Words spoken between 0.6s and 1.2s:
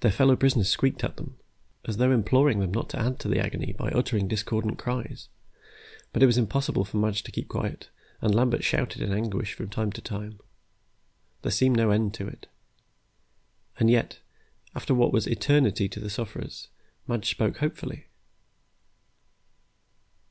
squeaked at